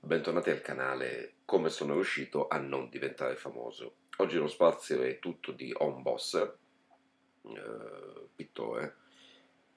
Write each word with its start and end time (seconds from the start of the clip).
Bentornati 0.00 0.50
al 0.50 0.60
canale 0.60 1.34
Come 1.44 1.68
sono 1.68 1.94
riuscito 1.94 2.48
a 2.48 2.58
non 2.58 2.88
diventare 2.88 3.36
famoso. 3.36 3.94
Oggi 4.16 4.38
lo 4.38 4.48
spazio 4.48 5.02
è 5.02 5.20
tutto 5.20 5.52
di 5.52 5.72
On 5.76 6.02
Boss, 6.02 6.34
eh, 6.34 6.50
pittore. 8.34 8.96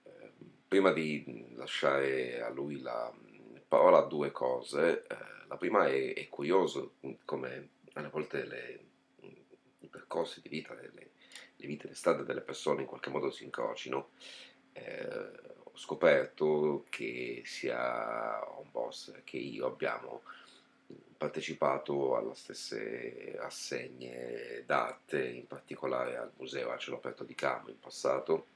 Eh, 0.06 0.32
prima 0.68 0.92
di 0.92 1.54
lasciare 1.54 2.42
a 2.42 2.50
lui 2.50 2.82
la 2.82 3.14
parola, 3.68 4.02
due 4.02 4.32
cose. 4.32 5.04
Eh, 5.04 5.16
la 5.48 5.58
prima 5.58 5.86
è, 5.86 6.16
è, 6.16 6.28
curioso 6.30 6.96
come 7.26 7.70
alle 7.94 8.10
volte 8.10 8.46
le, 8.46 8.86
percorsi 9.96 10.42
di 10.42 10.50
vita, 10.50 10.74
le, 10.74 10.92
le 11.56 11.68
vite, 11.68 11.88
le 11.88 11.96
strade 11.96 12.24
delle 12.24 12.42
persone 12.42 12.82
in 12.82 12.88
qualche 12.88 13.10
modo 13.10 13.32
si 13.32 13.46
incrocino. 13.46 14.10
Eh, 14.74 15.32
ho 15.64 15.78
scoperto 15.78 16.86
che 16.90 17.42
sia 17.46 18.44
un 18.58 18.70
boss 18.72 19.14
che 19.24 19.38
io 19.38 19.68
abbiamo 19.68 20.24
partecipato 21.18 22.18
alle 22.18 22.36
stesse 22.36 23.38
assegne 23.40 24.64
d'arte, 24.66 25.26
in 25.26 25.48
particolare 25.48 26.18
al 26.18 26.32
Museo 26.38 26.72
a 26.72 26.78
cielo 26.78 26.98
aperto 26.98 27.24
di 27.24 27.36
Camo 27.36 27.70
in 27.70 27.80
passato, 27.80 28.48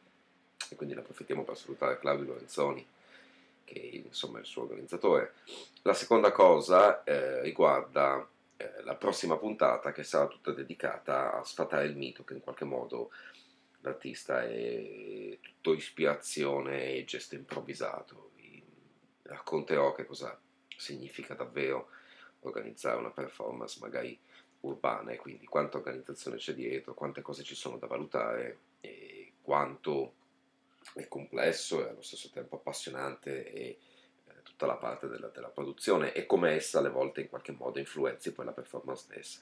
e 0.70 0.76
quindi 0.76 0.94
ne 0.94 1.02
approfittiamo 1.02 1.44
per 1.44 1.58
salutare 1.58 2.00
Claudio 2.00 2.26
Lorenzoni, 2.26 2.86
che 3.64 3.80
insomma 4.06 4.38
è 4.38 4.42
il 4.42 4.48
suo 4.48 4.64
organizzatore. 4.64 5.34
La 5.84 5.94
seconda 5.94 6.32
cosa 6.32 7.04
eh, 7.04 7.42
riguarda 7.42 8.28
eh, 8.62 8.84
la 8.84 8.96
prossima 8.96 9.38
puntata 9.38 9.94
che 9.94 10.04
sarà 10.04 10.28
tutta 10.28 10.52
dedicata 10.52 11.32
a 11.34 11.44
sfatare 11.46 11.86
il 11.86 11.96
mito 11.96 12.26
che 12.26 12.34
in 12.34 12.42
qualche 12.42 12.66
modo 12.66 13.10
l'artista 13.80 14.44
è 14.44 15.38
tutto 15.40 15.74
ispirazione 15.74 16.92
e 16.92 17.06
gesto 17.06 17.36
improvvisato. 17.36 18.32
Vi 18.36 18.62
racconterò 19.22 19.94
che 19.94 20.06
cosa 20.06 20.38
significa 20.76 21.36
davvero 21.36 21.88
organizzare 22.42 22.98
una 22.98 23.12
performance 23.12 23.80
magari 23.80 24.20
urbana 24.62 25.12
e 25.12 25.16
quindi 25.16 25.46
quanta 25.46 25.78
organizzazione 25.78 26.36
c'è 26.36 26.54
dietro, 26.54 26.94
quante 26.94 27.22
cose 27.22 27.44
ci 27.44 27.56
sono 27.56 27.78
da 27.78 27.88
valutare 27.88 28.60
e 28.82 29.36
quanto 29.42 30.16
è 30.96 31.08
complesso 31.08 31.86
e 31.86 31.92
allo 31.92 32.02
stesso 32.02 32.30
tempo 32.30 32.58
appassionante 32.58 33.54
e 33.54 33.78
tutta 34.50 34.66
la 34.66 34.78
parte 34.78 35.08
della, 35.08 35.28
della, 35.28 35.50
produzione 35.50 36.12
e 36.12 36.26
come 36.26 36.56
essa 36.56 36.80
alle 36.80 36.90
volte 36.90 37.22
in 37.22 37.30
qualche 37.30 37.52
modo 37.52 37.78
influenzi 37.78 38.34
poi 38.34 38.46
la 38.46 38.52
performance 38.52 39.04
stessa. 39.04 39.40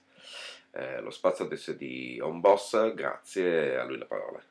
Eh, 0.72 1.00
lo 1.00 1.10
spazio 1.10 1.46
adesso 1.46 1.72
è 1.72 1.76
di 1.76 2.20
On 2.22 2.42
Boss, 2.42 2.94
grazie 2.94 3.80
a 3.80 3.86
lui 3.86 3.98
la 3.98 4.06
parola. 4.06 4.44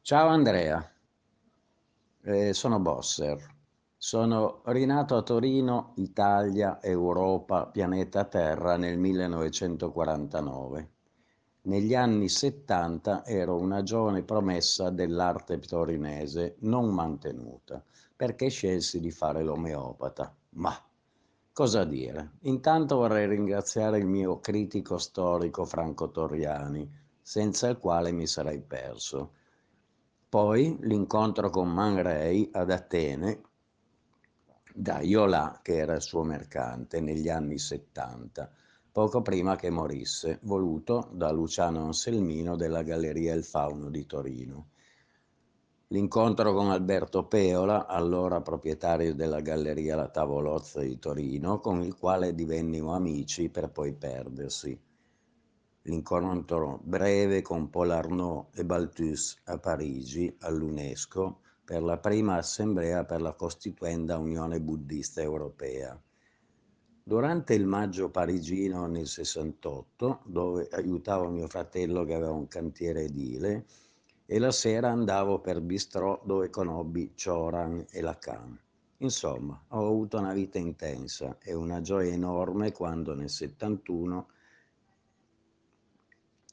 Ciao 0.00 0.28
Andrea, 0.28 0.92
eh, 2.22 2.54
sono 2.54 2.78
Bosser. 2.78 3.54
Sono 3.98 4.62
rinato 4.66 5.16
a 5.16 5.22
Torino, 5.22 5.94
Italia, 5.96 6.80
Europa, 6.80 7.66
pianeta 7.66 8.24
Terra 8.24 8.76
nel 8.76 8.98
1949. 8.98 10.95
Negli 11.66 11.96
anni 11.96 12.28
70 12.28 13.24
ero 13.24 13.56
una 13.56 13.82
giovane 13.82 14.22
promessa 14.22 14.90
dell'arte 14.90 15.58
torinese 15.58 16.54
non 16.60 16.94
mantenuta, 16.94 17.82
perché 18.14 18.48
scelsi 18.50 19.00
di 19.00 19.10
fare 19.10 19.42
l'omeopata. 19.42 20.32
Ma 20.50 20.72
cosa 21.52 21.84
dire? 21.84 22.34
Intanto 22.42 22.98
vorrei 22.98 23.26
ringraziare 23.26 23.98
il 23.98 24.06
mio 24.06 24.38
critico 24.38 24.96
storico 24.96 25.64
Franco 25.64 26.08
Torriani, 26.12 26.88
senza 27.20 27.68
il 27.68 27.78
quale 27.78 28.12
mi 28.12 28.28
sarei 28.28 28.60
perso. 28.60 29.32
Poi 30.28 30.76
l'incontro 30.82 31.50
con 31.50 31.68
Man 31.68 32.00
Ray 32.00 32.48
ad 32.52 32.70
Atene 32.70 33.40
da 34.72 35.00
Iolà, 35.00 35.58
che 35.62 35.78
era 35.78 35.94
il 35.94 36.02
suo 36.02 36.22
mercante, 36.22 37.00
negli 37.00 37.28
anni 37.28 37.58
70, 37.58 38.52
poco 38.96 39.20
prima 39.20 39.56
che 39.56 39.68
morisse, 39.68 40.38
voluto 40.44 41.10
da 41.12 41.30
Luciano 41.30 41.84
Anselmino 41.84 42.56
della 42.56 42.82
Galleria 42.82 43.34
Il 43.34 43.44
Fauno 43.44 43.90
di 43.90 44.06
Torino. 44.06 44.68
L'incontro 45.88 46.54
con 46.54 46.70
Alberto 46.70 47.26
Peola, 47.26 47.88
allora 47.88 48.40
proprietario 48.40 49.14
della 49.14 49.42
Galleria 49.42 49.96
La 49.96 50.08
Tavolozza 50.08 50.80
di 50.80 50.98
Torino, 50.98 51.60
con 51.60 51.82
il 51.82 51.94
quale 51.94 52.34
divennimo 52.34 52.94
amici 52.94 53.50
per 53.50 53.68
poi 53.68 53.92
perdersi. 53.92 54.80
L'incontro 55.82 56.80
breve 56.82 57.42
con 57.42 57.68
Paul 57.68 57.90
Arnaud 57.90 58.46
e 58.54 58.64
Balthus 58.64 59.42
a 59.44 59.58
Parigi, 59.58 60.34
all'UNESCO, 60.40 61.40
per 61.66 61.82
la 61.82 61.98
prima 61.98 62.36
assemblea 62.36 63.04
per 63.04 63.20
la 63.20 63.34
Costituenda 63.34 64.16
Unione 64.16 64.58
Buddista 64.58 65.20
Europea. 65.20 66.00
Durante 67.08 67.54
il 67.54 67.66
maggio 67.66 68.10
parigino 68.10 68.88
nel 68.88 69.06
68, 69.06 70.22
dove 70.24 70.68
aiutavo 70.72 71.28
mio 71.28 71.46
fratello 71.46 72.02
che 72.02 72.14
aveva 72.14 72.32
un 72.32 72.48
cantiere 72.48 73.02
edile, 73.02 73.64
e 74.26 74.40
la 74.40 74.50
sera 74.50 74.90
andavo 74.90 75.38
per 75.38 75.60
bistrò 75.60 76.20
dove 76.24 76.50
conobbi 76.50 77.12
Choran 77.14 77.86
e 77.92 78.00
Lacan. 78.00 78.58
Insomma, 78.96 79.66
ho 79.68 79.86
avuto 79.86 80.18
una 80.18 80.32
vita 80.32 80.58
intensa 80.58 81.38
e 81.40 81.54
una 81.54 81.80
gioia 81.80 82.12
enorme 82.12 82.72
quando 82.72 83.14
nel 83.14 83.30
71 83.30 84.28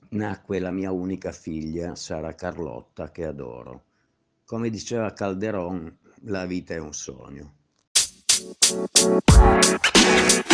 nacque 0.10 0.60
la 0.60 0.70
mia 0.70 0.92
unica 0.92 1.32
figlia, 1.32 1.96
Sara 1.96 2.36
Carlotta, 2.36 3.10
che 3.10 3.26
adoro. 3.26 3.86
Come 4.46 4.70
diceva 4.70 5.14
Calderon, 5.14 5.98
la 6.26 6.46
vita 6.46 6.76
è 6.76 6.78
un 6.78 6.94
sogno. 6.94 7.62
Thank 8.34 8.58
you. 10.48 10.53